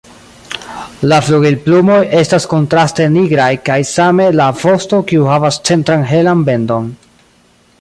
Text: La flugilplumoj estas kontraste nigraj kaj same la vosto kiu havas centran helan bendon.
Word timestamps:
La 1.11 1.17
flugilplumoj 1.25 1.97
estas 2.21 2.47
kontraste 2.53 3.07
nigraj 3.17 3.49
kaj 3.69 3.77
same 3.91 4.27
la 4.39 4.49
vosto 4.63 5.03
kiu 5.13 5.29
havas 5.35 5.61
centran 5.71 6.07
helan 6.15 6.43
bendon. 6.49 6.89